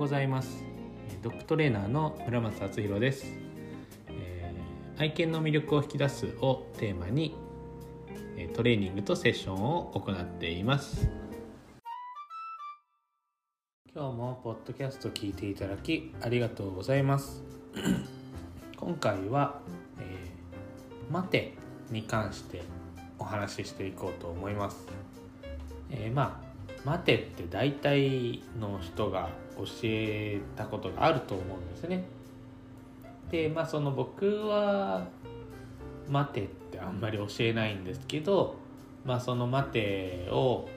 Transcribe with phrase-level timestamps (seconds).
[0.00, 0.64] ございます。
[1.22, 3.26] ドッグトレーナーの村松敦弘です、
[4.08, 7.36] えー、愛犬の魅力を引き出すをテーマに
[8.54, 11.06] トレーニングとセッションを行っています。
[13.94, 17.42] 今日もポッドキャスト聞いていただきありがとうございます。
[18.78, 19.60] 今回は、
[19.98, 21.52] えー、待て
[21.90, 22.62] に関して
[23.18, 24.78] お話ししていこうと思います、
[25.90, 26.49] えー、まあ
[26.84, 32.04] 待てって大体の人が教えたことがあると思うんですね。
[33.30, 35.06] でまあその僕は
[36.08, 38.56] 待てってあんまり教えないんですけど
[39.04, 40.68] まあその待てを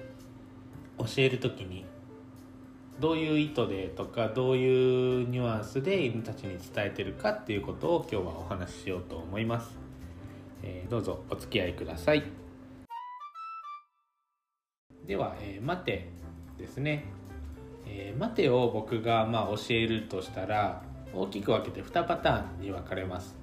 [1.00, 1.86] 教える時に
[3.00, 9.72] どういう意図でとかどういうニュアンスで犬たちに伝えてるかっていうことを今日はお話ししようと思います、
[10.62, 12.43] えー、どうぞお付き合いください。
[15.08, 16.10] では、えー、待て
[16.58, 17.06] ですね、
[17.86, 20.82] えー、待てを僕がまあ教えるとしたら
[21.14, 23.36] 大きく分けて2パターンに分かれます、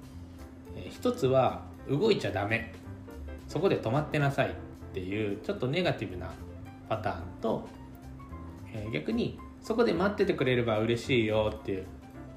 [0.75, 2.73] えー、1つは動いちゃダメ。
[3.47, 4.53] そこで止まってなさいっ
[4.93, 6.31] ていうちょっとネガティブな
[6.87, 7.67] パターンと、
[8.73, 11.85] えー、逆にそこで待っててくれれば嬉しいよっていう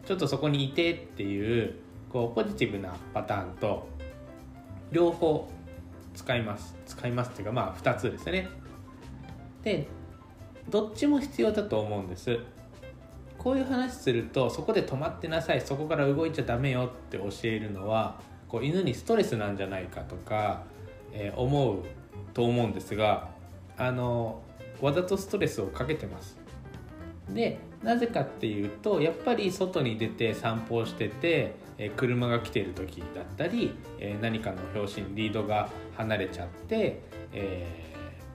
[0.05, 1.75] ちょっとそこにいてっていう
[2.11, 3.89] こうポジティブなパターンと
[4.91, 5.49] 両方
[6.15, 6.75] 使います。
[6.87, 8.49] 使いますっていうかまあ2つですね。
[9.65, 9.87] で
[10.69, 12.39] どっちも必要だと思うんです。
[13.39, 15.61] こういう話するとそこで止まってなさい。
[15.61, 20.63] そこから動いちゃダメよって教えるのはこう犬にストレスなんじゃないかとか、
[21.13, 21.79] えー、思う
[22.33, 23.29] と思うんですが
[23.77, 24.43] あの
[24.81, 26.37] わざとストレスをかけてます。
[27.29, 37.01] でなぜかっていうとやっぱり外に出て散歩をしてて、えー、車が来てる時だったり、えー、何かの拍子にリードが離れちゃって、
[37.33, 37.67] え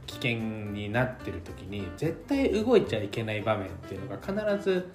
[0.09, 0.31] 危険
[0.73, 4.89] になってる時に絶対動いちゃいけない場面っていうのが必ず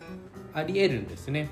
[0.53, 1.49] ありえるんですね。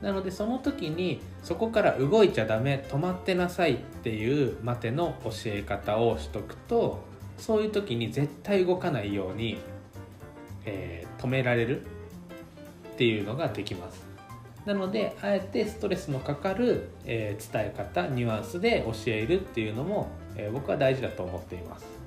[0.00, 7.04] なのでその時にそこから動いちゃダメ止まってなさいっていう待ての教え方をしとくと
[7.36, 9.58] そういう時に絶対動かないように、
[10.64, 14.02] えー、止められるっていうのができます。
[14.64, 22.01] なのであえてストレスのかかる、えー、伝え方ニュアンスで教えるっていうのも、えー、僕は大事だと思っています。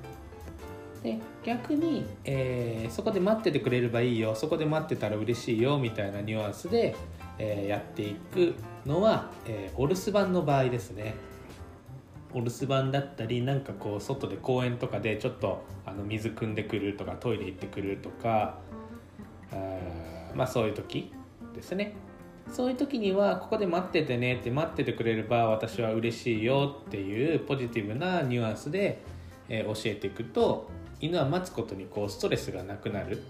[1.06, 4.34] で逆に、えー、そこで待っててくれればいいよ。
[4.34, 6.96] そこで待ってたら嬉しいよみたいなニュアンスで、
[7.38, 8.56] えー、やっていく
[8.88, 11.14] のは、えー、お留守番の場合ですね。
[12.34, 18.58] お留守番だったりなんかこう外で公園とかでちょっとあの水汲んでくるとかトイレ行ってくるとか
[19.54, 19.56] あ
[20.34, 21.14] まあそういう時
[21.54, 21.94] ですね。
[22.52, 29.02] そういう時にはここで待っててねって待っててくれれば私は嬉しいよっていうポジティブなニュアンスで、
[29.50, 30.70] えー、教えていくと
[31.06, 33.22] 犬は待つことにこうストレスがなくなる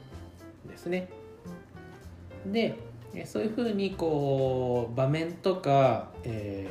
[0.65, 1.09] んですね。
[2.45, 2.75] で
[3.25, 6.67] そういうふうにこう場面とか、え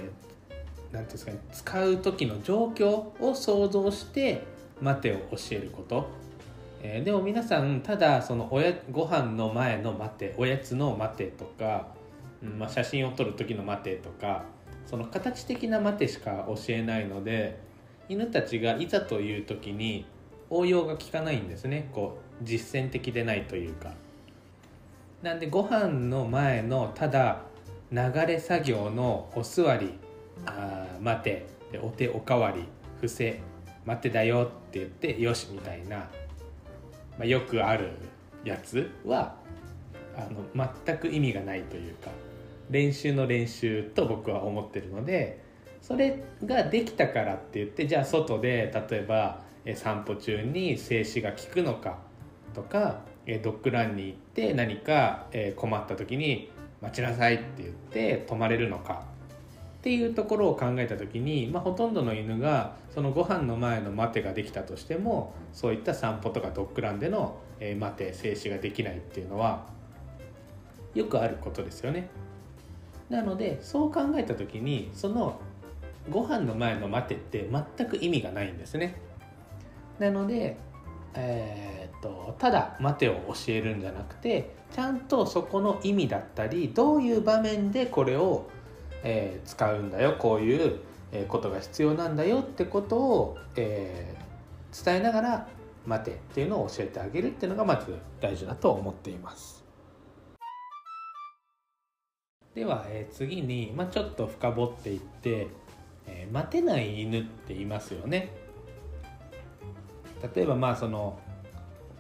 [0.90, 2.88] ー、なんていうんですかね使う時の状況
[3.20, 4.44] を想像して
[4.80, 6.06] 待てを教えること、
[6.82, 11.88] えー、でも皆さんただそのおやご飯の前の待ておやつの待てとか、
[12.42, 14.44] うんまあ、写真を撮る時の待てとか
[14.86, 17.58] その形的な待てしか教えないので
[18.10, 20.04] 犬たちがいざという時に
[20.56, 21.88] 応用が効かないんですね。
[21.92, 23.92] こう実践的でないというか。
[25.22, 27.40] なんでご飯の前のただ
[27.90, 29.98] 流れ作業のお座り
[30.46, 31.46] あ待て。
[31.82, 32.64] お手おかわり。
[32.96, 33.40] 伏せ。
[33.84, 36.06] 待てだよって言ってよしみたいな、ま
[37.22, 37.90] あ、よくある
[38.44, 39.34] やつは
[40.16, 40.26] あ
[40.56, 42.10] の全く意味がないというか。
[42.70, 45.42] 練習の練習と僕は思ってるので
[45.82, 49.43] それができたからって言ってじゃあ外で例えば
[49.74, 51.98] 散歩中に静止が効くのか
[52.54, 53.00] とか
[53.42, 55.26] ドッグランに行って何か
[55.56, 56.50] 困った時に
[56.82, 59.04] 「待ちなさい」って言って止まれるのか
[59.78, 67.38] っていうところを考えた時に、まあ、ほとんどの犬がそのご飯の前の待てができたとしてもそういった散歩とかドッグランでの
[67.78, 69.66] 待て静止ができないっていうのは
[70.94, 72.08] よくあることですよね。
[73.10, 75.38] なのでそう考えた時にその
[76.10, 78.96] ご飯の前の待てって全く意味がないんですね。
[79.98, 80.56] なので、
[81.14, 88.48] えー、っとただ待てを教えるんじゃなくてちゃんとそこの意味だったりどういう場面でこれを、
[89.02, 90.80] えー、使うんだよこういう
[91.28, 95.48] ことが必要なんだよってことを、えー、伝えながら
[95.86, 99.62] 待てっていうのを教えてあげるっていうのがまず大事だと思っています。
[102.54, 105.48] では、えー、次に、まあ、ちょっと深掘っていって、
[106.06, 108.43] えー、待てない犬って言いますよね。
[110.34, 111.18] 例えばまあその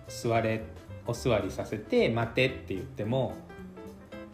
[0.08, 0.62] 座れ
[1.06, 3.34] お座りさせて待てって言っても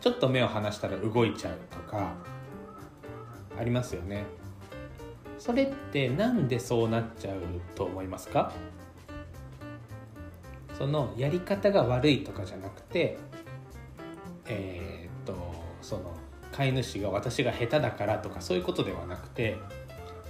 [0.01, 2.15] ちょっと目を離したら動いちゃうとか
[3.59, 4.25] ありますよね。
[5.39, 7.41] それってなんでそうなっちゃう
[7.75, 8.53] と思いますか？
[10.79, 13.19] そのやり方が悪いとかじゃなくて
[14.47, 15.35] えー、っと
[15.83, 16.15] その
[16.53, 19.59] 飼い主が私が下手だからとかそういうことではなくて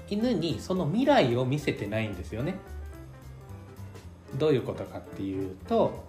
[0.09, 2.57] 犬にその未来を見せてないんですよね。
[4.37, 6.05] どういうことかっていうと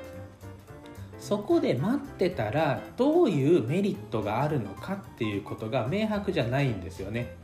[1.20, 7.36] そこで待ってたらどういうメリットがあるのかっていうことが明白じゃないんですよね。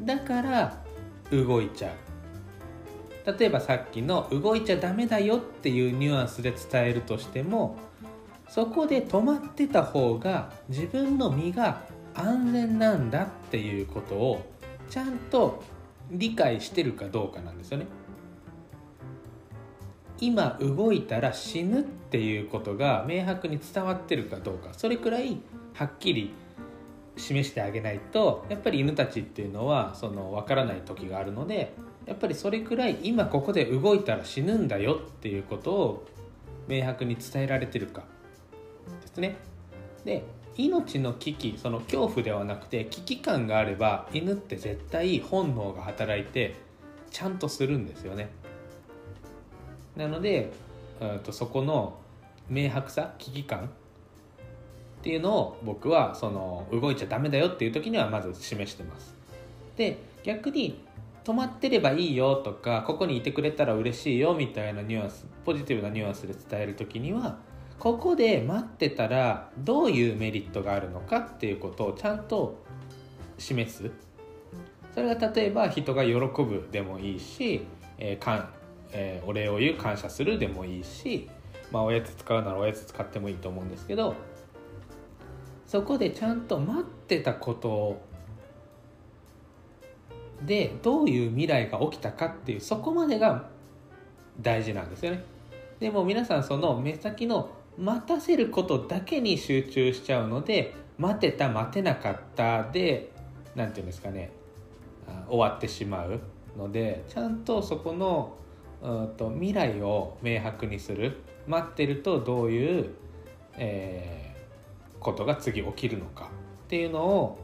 [0.00, 0.84] だから
[1.32, 3.36] 動いちゃう。
[3.38, 7.76] 例えばさっきの動いちゃダメだよっていうニュアンスで伝えるとしても
[8.48, 11.82] そこで止まってた方が自分の身が
[12.14, 14.52] 安全なんだっていうことを
[14.88, 15.62] ちゃんと
[16.10, 17.86] 理解してるかどうかなんですよね。
[20.20, 25.38] 今動いたら死ぬっていうことが明白に伝わってるかどうかそれくらい
[25.74, 26.32] はっきり
[27.16, 31.74] 示してあげないとやっぱり犬たちっていうのはその分からない時があるので
[32.06, 36.06] やっぱりそれくらい今ここで動いたら死ぬんだよっていうことを
[36.66, 38.04] 明白に伝えられてるか
[39.02, 39.36] ですね。
[40.04, 40.24] で
[40.56, 46.56] 命の危機その恐怖ではなくて危機感があれば犬って絶対本能が働いて
[47.10, 48.30] ちゃんとするんですよね。
[49.98, 50.52] なので、
[51.00, 51.98] えとそこの
[52.48, 53.68] 明白さ危機感っ
[55.02, 59.14] ていうのを僕はその動いちゃダメだよっていう時にはまず示してます。
[59.76, 60.84] で逆に
[61.24, 67.38] 止まってればいいよとかここにいてくれたら嬉しいよみたいなニュアンスポジティブなニュアンスで伝える時には
[67.78, 72.56] ここで待ってたらどういうメリットがあるのかっていうことをちゃんと
[73.36, 73.90] 示す。
[74.94, 77.66] それが例えば人が喜ぶでもいいし、
[77.98, 78.24] えー、
[78.92, 81.28] えー、お礼を言う感謝するでもいいし、
[81.70, 84.14] まあ、おやつ使うならおやつ使ってもいいと思うんですけど
[85.66, 88.00] そこでちゃんと待ってたこと
[90.42, 93.48] でどういう未来が起きたかっていうそこまでが
[94.40, 95.24] 大事なんですよね。
[95.80, 103.10] でも皆さんその目先の待たせることだけに集中しちゃうので待てた待てなかったで
[103.54, 104.32] 何て言うんですかね
[105.28, 106.20] 終わってしまう
[106.56, 108.34] のでちゃんとそこの
[108.82, 112.90] うんと未来を明白にする待ってるとどういう、
[113.56, 116.30] えー、ことが次起きるのか
[116.66, 117.38] っていうのを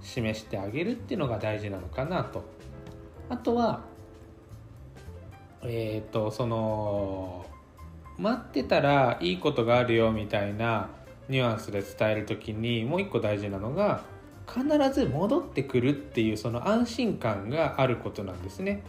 [0.00, 2.44] 示してあげるっていうのが大事なのかなと
[3.28, 3.82] あとは
[5.62, 7.46] えっ、ー、とその
[8.18, 10.90] 待ってたらいいことがあるよみたいな
[11.28, 14.02] ニュアンスで伝える時にもう一個大事なのが
[14.46, 18.82] 必ず戻ってくるっていうその安心感があることなんですね。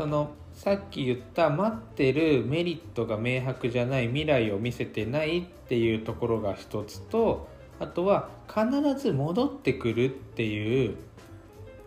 [0.00, 7.48] そのさっき言った待ってるメリットが明白じゃない未来を見せてないっていうところが一つと
[7.78, 8.64] あとは必
[8.98, 10.96] ず戻ってくるっていう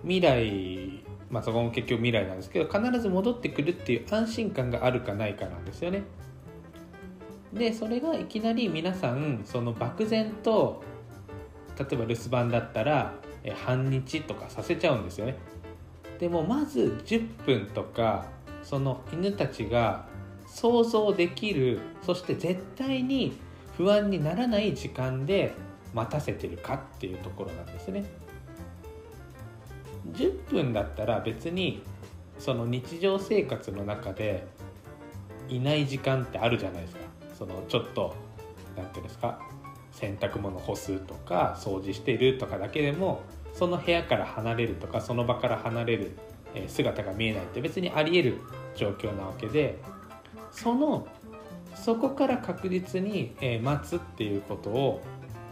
[0.04, 6.04] 未来まあそこも結局未来なんですけど必ず戻ってくるっていう安心感があるかないかなんですよね。
[7.52, 10.84] でそれがいきなり皆さんその漠然と
[11.80, 13.16] 例えば留守番だったら
[13.66, 15.36] 半日とかさせちゃうんですよね。
[16.20, 18.26] でもまず10分とか
[18.64, 20.06] その犬たちが
[20.48, 23.34] 想像できるそして絶対に
[23.78, 25.54] 不安にならない時間で
[25.94, 28.06] 待たせてるかっていうところなんですね。
[30.12, 31.82] 10分だったら別に
[32.38, 34.46] その日常生活の中で
[35.50, 37.02] いない時間ってあるじゃないですか。
[37.38, 38.16] そのちょっと
[38.76, 39.40] 何て言うんですか
[39.92, 43.22] 洗濯物干すとか掃除してるとかだけでも
[43.54, 46.18] その部屋から離れるとかその場から離れる
[46.68, 48.40] 姿が見えないって別にありえる
[48.76, 49.80] 状況なわけで
[50.52, 51.08] その
[51.76, 55.02] そこから確実に待つっていうことを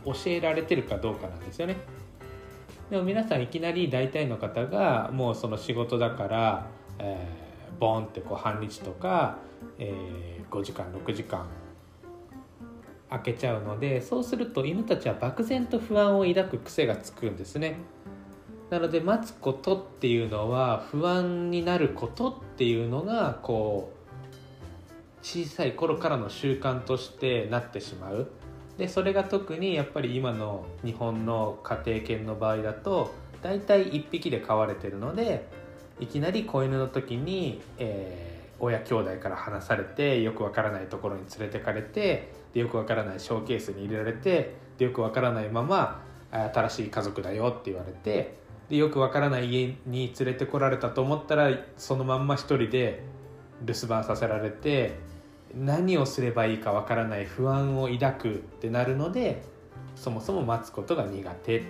[0.06, 1.78] 教えられてるかどうかなんですよね。
[2.90, 6.68] でも皆さんいきなり大体の方がもうその仕事だから、
[7.00, 9.38] えー、ボンってこう半日とか、
[9.80, 11.46] えー、5時間6時間
[13.12, 17.76] 開けちゃうのでそうすると犬たちは漠然と不安を抱く癖がつくんですね。
[18.70, 24.02] なので待つことっていうのは不安になることっていうのがこう
[25.22, 28.30] 小さい頃からの習慣としてなってしまう
[28.78, 35.46] でそれが特にやっぱり今の日本の家庭犬の場合だと大体1匹で飼われてるので
[36.00, 38.31] いきなり子犬の時に、えー、
[38.62, 48.38] 親兄弟から離されてよくわからないところに連れてかれてでよくわからないショーケースに入れられてでよくわからないまま新しい家族だよって言われて
[48.70, 53.04] でよくわからない家に連れてこられたと思ったらそのまんま一人で
[53.64, 54.98] 留守番させられて、
[55.54, 59.44] 何をすればいいかわからない不安を抱くってなるので
[59.96, 61.68] そもそも待つことが苦手って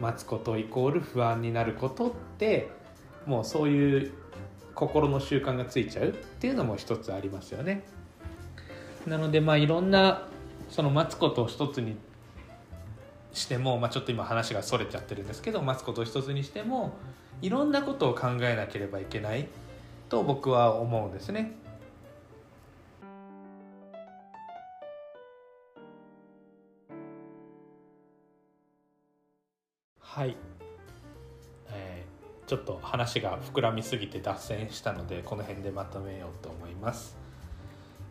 [0.00, 2.70] 待つことイコール不安になることって
[3.26, 4.12] もうそういう
[4.74, 7.84] 心の習慣がついちゃうっていうのも一つありますよね。
[9.06, 10.26] なのでまあいろんな
[10.70, 11.96] その待つことを一つに
[13.32, 16.94] しても、まあ、ちょっと今話がそれちゃってるんですけど待つことを一つにしても
[17.42, 19.48] いろんなことを考えなければいけない
[20.08, 21.52] と僕は思うんですね。
[29.98, 30.36] はい、
[32.54, 37.16] ちょっと話が膨らみすぎて脱線したのでこの辺でまとめようと思います。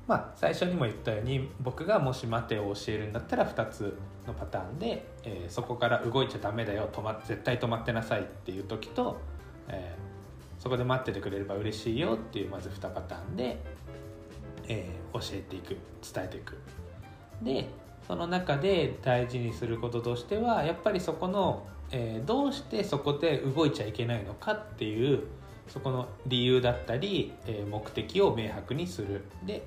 [0.06, 3.98] まあ、最初にも言ったように僕がもし待てを教えるんだったら2つ
[4.28, 9.22] のパターンで、えー、そこから動いちゃダメだよ止ま絶対止まってなさいっていう時と、
[9.70, 13.58] えー、そこで待っててくれれば嬉しいよっていうまず2パターンで、
[14.68, 15.78] えー、教えていく
[16.14, 16.58] 伝えていく。
[17.42, 17.70] で
[18.08, 25.24] その中で大事にすることとしてはやっぱりそこの、えー、どうしてそこで動いちゃいけないのかっていう
[25.68, 29.24] そこの理由だったり、えー、目的を明白にする。
[29.46, 29.64] で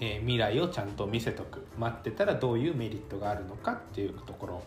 [0.00, 1.64] えー、未来をちゃんと見せとく。
[1.78, 4.62] 待ってたらどういうメリットがあるのかっていうところ。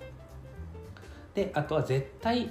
[1.36, 2.50] であとは絶対、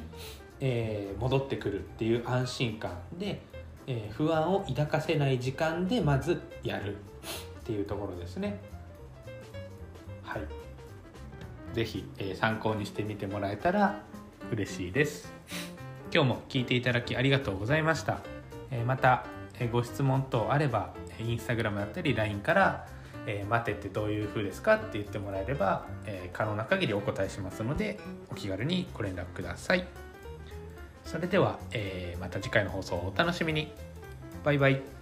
[0.61, 2.93] えー、戻ってくるっていう安心感。
[3.19, 3.41] で、
[3.87, 6.99] え、不安を抱かせない時間でまずやるっ
[7.65, 8.61] ていうところですね。
[11.77, 14.01] 是非、え、参考にしてみてもらえたら
[14.51, 15.31] 嬉しいです。
[16.11, 18.21] 今日も聞いていただきありがとうございました、
[18.71, 19.27] えまた
[19.59, 22.87] えご質問等あればインスタグラムだったり LINE から
[23.27, 27.99] 「え、待てってどういう風ですか?」って言ってもらえれば、え、可能な限りお答えしますので
[28.31, 29.87] お気軽にご連絡ください。
[31.05, 33.71] それでは、え、また次回の放送をお楽しみに。
[34.43, 34.96] バイバイ。